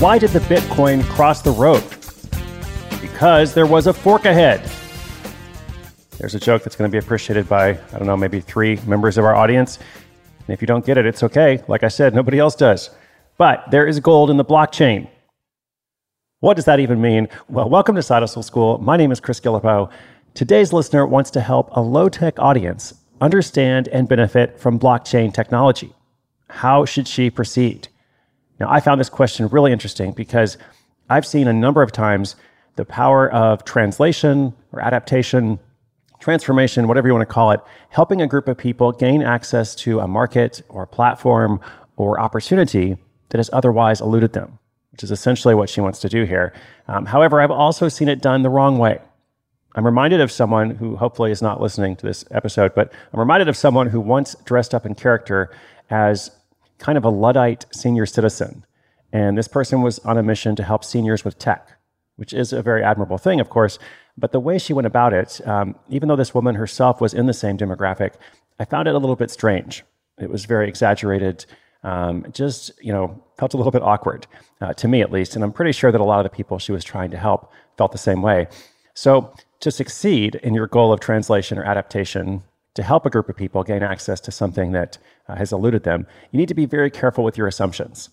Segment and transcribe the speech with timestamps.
[0.00, 1.84] Why did the Bitcoin cross the road?
[3.02, 4.66] Because there was a fork ahead.
[6.16, 9.18] There's a joke that's going to be appreciated by, I don't know, maybe three members
[9.18, 9.78] of our audience.
[10.38, 11.62] And if you don't get it, it's okay.
[11.68, 12.88] Like I said, nobody else does.
[13.36, 15.06] But there is gold in the blockchain.
[16.38, 17.28] What does that even mean?
[17.50, 18.78] Well, welcome to Side Hustle School.
[18.78, 19.90] My name is Chris Guillebeau.
[20.32, 25.92] Today's listener wants to help a low tech audience understand and benefit from blockchain technology.
[26.48, 27.88] How should she proceed?
[28.60, 30.58] Now, I found this question really interesting because
[31.08, 32.36] I've seen a number of times
[32.76, 35.58] the power of translation or adaptation,
[36.20, 40.00] transformation, whatever you want to call it, helping a group of people gain access to
[40.00, 41.60] a market or platform
[41.96, 42.98] or opportunity
[43.30, 44.58] that has otherwise eluded them,
[44.92, 46.52] which is essentially what she wants to do here.
[46.86, 49.00] Um, however, I've also seen it done the wrong way.
[49.74, 53.48] I'm reminded of someone who hopefully is not listening to this episode, but I'm reminded
[53.48, 55.50] of someone who once dressed up in character
[55.90, 56.30] as
[56.80, 58.64] kind of a Luddite senior citizen.
[59.12, 61.68] And this person was on a mission to help seniors with tech,
[62.16, 63.78] which is a very admirable thing, of course.
[64.16, 67.26] But the way she went about it, um, even though this woman herself was in
[67.26, 68.14] the same demographic,
[68.58, 69.84] I found it a little bit strange.
[70.18, 71.46] It was very exaggerated.
[71.82, 74.26] Um, just, you know, felt a little bit awkward,
[74.60, 75.34] uh, to me at least.
[75.34, 77.50] And I'm pretty sure that a lot of the people she was trying to help
[77.78, 78.48] felt the same way.
[78.94, 82.42] So, to succeed in your goal of translation or adaptation,
[82.74, 84.98] to help a group of people gain access to something that
[85.28, 88.10] uh, has eluded them, you need to be very careful with your assumptions.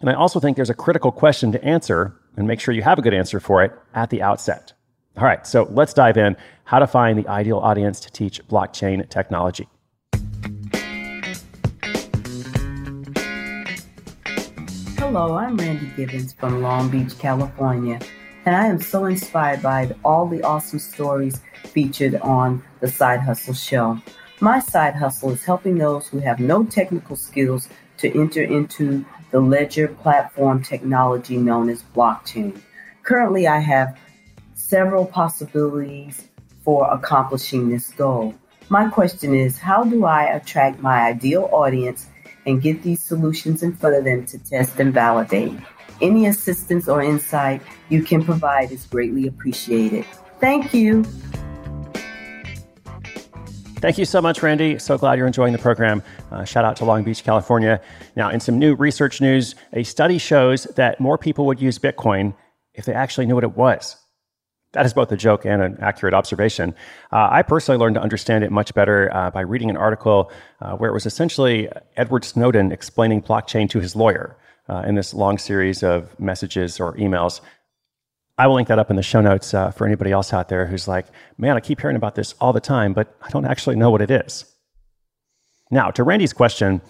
[0.00, 2.98] And I also think there's a critical question to answer and make sure you have
[2.98, 4.72] a good answer for it at the outset.
[5.16, 9.08] All right, so let's dive in how to find the ideal audience to teach blockchain
[9.08, 9.68] technology.
[14.98, 18.00] Hello, I'm Randy Gibbons from Long Beach, California,
[18.46, 23.54] and I am so inspired by all the awesome stories featured on the Side Hustle
[23.54, 23.98] Show.
[24.40, 27.68] My side hustle is helping those who have no technical skills
[27.98, 32.60] to enter into the ledger platform technology known as blockchain.
[33.02, 33.98] Currently, I have
[34.54, 36.28] several possibilities
[36.62, 38.34] for accomplishing this goal.
[38.68, 42.08] My question is how do I attract my ideal audience
[42.46, 45.54] and get these solutions in front of them to test and validate?
[46.00, 50.04] Any assistance or insight you can provide is greatly appreciated.
[50.40, 51.04] Thank you.
[53.84, 54.78] Thank you so much, Randy.
[54.78, 56.02] So glad you're enjoying the program.
[56.30, 57.82] Uh, shout out to Long Beach, California.
[58.16, 62.34] Now, in some new research news, a study shows that more people would use Bitcoin
[62.72, 63.96] if they actually knew what it was.
[64.72, 66.74] That is both a joke and an accurate observation.
[67.12, 70.72] Uh, I personally learned to understand it much better uh, by reading an article uh,
[70.76, 74.36] where it was essentially Edward Snowden explaining blockchain to his lawyer
[74.68, 77.40] uh, in this long series of messages or emails.
[78.36, 80.66] I will link that up in the show notes uh, for anybody else out there
[80.66, 81.06] who's like,
[81.38, 84.00] man, I keep hearing about this all the time, but I don't actually know what
[84.02, 84.44] it is.
[85.70, 86.80] Now, to Randy's question,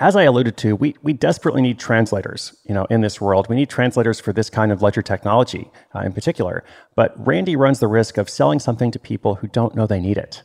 [0.00, 3.48] as I alluded to, we, we desperately need translators, you know, in this world.
[3.48, 6.64] We need translators for this kind of ledger technology uh, in particular.
[6.96, 10.16] But Randy runs the risk of selling something to people who don't know they need
[10.16, 10.42] it.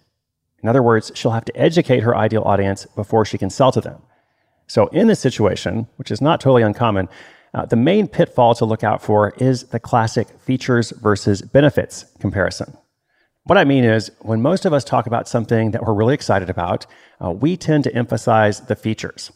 [0.61, 3.81] In other words, she'll have to educate her ideal audience before she can sell to
[3.81, 4.01] them.
[4.67, 7.07] So in this situation, which is not totally uncommon,
[7.53, 12.77] uh, the main pitfall to look out for is the classic features versus benefits comparison.
[13.43, 16.49] What I mean is, when most of us talk about something that we're really excited
[16.49, 16.87] about,
[17.23, 19.31] uh, we tend to emphasize the features.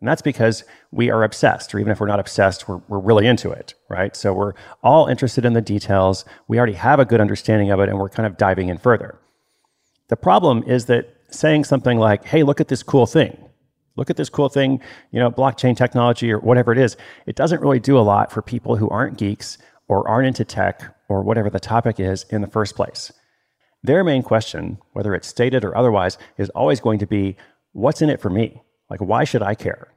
[0.00, 3.26] And that's because we are obsessed, or even if we're not obsessed, we're, we're really
[3.26, 4.14] into it, right?
[4.14, 4.52] So we're
[4.82, 6.26] all interested in the details.
[6.46, 9.18] We already have a good understanding of it, and we're kind of diving in further.
[10.08, 13.43] The problem is that saying something like, hey, look at this cool thing,
[13.96, 14.80] look at this cool thing,
[15.10, 16.96] you know, blockchain technology or whatever it is.
[17.26, 19.58] It doesn't really do a lot for people who aren't geeks
[19.88, 23.12] or aren't into tech or whatever the topic is in the first place.
[23.82, 27.36] Their main question, whether it's stated or otherwise, is always going to be
[27.72, 28.62] what's in it for me?
[28.88, 29.88] Like, why should I care?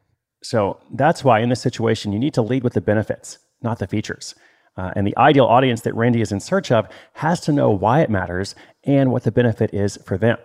[0.43, 3.87] So that's why in this situation, you need to lead with the benefits, not the
[3.87, 4.35] features.
[4.75, 8.01] Uh, and the ideal audience that Randy is in search of has to know why
[8.01, 8.53] it matters
[8.83, 10.37] and what the benefit is for them.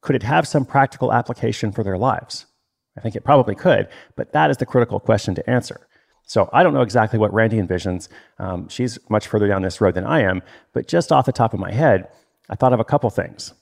[0.00, 2.46] Could it have some practical application for their lives?
[2.98, 5.86] I think it probably could, but that is the critical question to answer.
[6.24, 8.08] So I don't know exactly what Randy envisions.
[8.38, 10.42] Um, she's much further down this road than I am,
[10.72, 12.08] but just off the top of my head,
[12.50, 13.54] I thought of a couple things,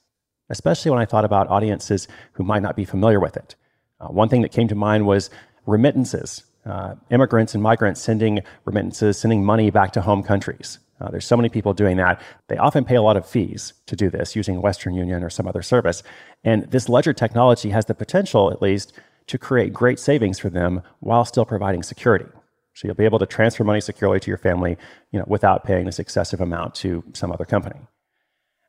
[0.48, 3.54] especially when I thought about audiences who might not be familiar with it.
[4.00, 5.28] Uh, one thing that came to mind was
[5.66, 10.78] remittances, uh, immigrants and migrants sending remittances, sending money back to home countries.
[11.00, 12.20] Uh, there's so many people doing that.
[12.48, 15.46] They often pay a lot of fees to do this using Western Union or some
[15.46, 16.02] other service.
[16.42, 18.92] And this ledger technology has the potential, at least,
[19.26, 22.26] to create great savings for them while still providing security.
[22.74, 24.76] So you'll be able to transfer money securely to your family,
[25.10, 27.80] you know, without paying this excessive amount to some other company.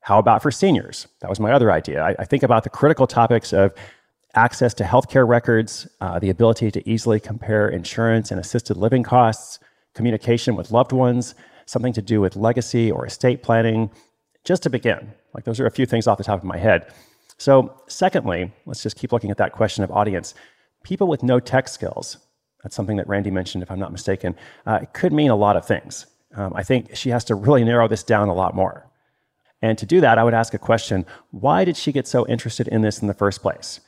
[0.01, 1.07] How about for seniors?
[1.19, 2.01] That was my other idea.
[2.01, 3.73] I, I think about the critical topics of
[4.35, 9.59] access to healthcare records, uh, the ability to easily compare insurance and assisted living costs,
[9.93, 13.89] communication with loved ones, something to do with legacy or estate planning,
[14.45, 15.11] just to begin.
[15.33, 16.93] Like those are a few things off the top of my head.
[17.37, 20.33] So, secondly, let's just keep looking at that question of audience.
[20.83, 22.17] People with no tech skills,
[22.63, 24.35] that's something that Randy mentioned, if I'm not mistaken,
[24.65, 26.07] uh, it could mean a lot of things.
[26.35, 28.87] Um, I think she has to really narrow this down a lot more.
[29.61, 32.67] And to do that, I would ask a question why did she get so interested
[32.67, 33.79] in this in the first place?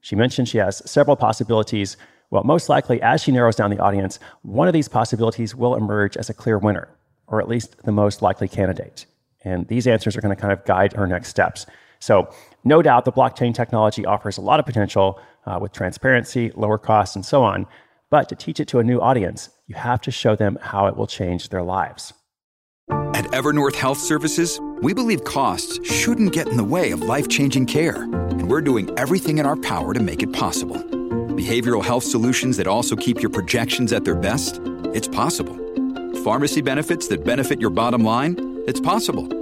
[0.00, 1.96] She mentioned she has several possibilities.
[2.30, 6.16] Well, most likely, as she narrows down the audience, one of these possibilities will emerge
[6.16, 6.88] as a clear winner,
[7.26, 9.06] or at least the most likely candidate.
[9.44, 11.66] And these answers are going to kind of guide her next steps.
[12.02, 12.28] So,
[12.64, 17.14] no doubt the blockchain technology offers a lot of potential uh, with transparency, lower costs,
[17.14, 17.64] and so on.
[18.10, 20.96] But to teach it to a new audience, you have to show them how it
[20.96, 22.12] will change their lives.
[22.90, 27.66] At Evernorth Health Services, we believe costs shouldn't get in the way of life changing
[27.66, 30.78] care, and we're doing everything in our power to make it possible.
[31.36, 34.60] Behavioral health solutions that also keep your projections at their best?
[34.92, 35.56] It's possible.
[36.24, 38.64] Pharmacy benefits that benefit your bottom line?
[38.66, 39.41] It's possible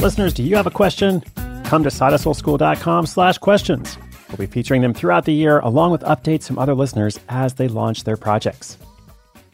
[0.00, 1.20] Listeners, do you have a question?
[1.64, 3.98] Come to sidehustleschool.com slash questions.
[4.28, 7.68] We'll be featuring them throughout the year, along with updates from other listeners as they
[7.68, 8.78] launch their projects.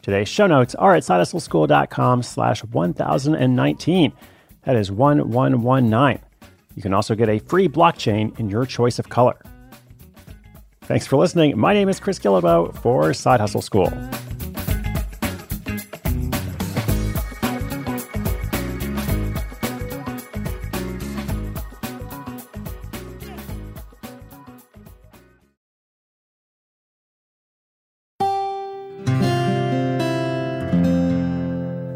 [0.02, 4.12] Today's show notes are at sidehustleschool.com slash 1019.
[4.62, 6.20] That is 1119.
[6.76, 9.42] You can also get a free blockchain in your choice of color.
[10.82, 11.58] Thanks for listening.
[11.58, 13.92] My name is Chris Guillebeau for Side Hustle School.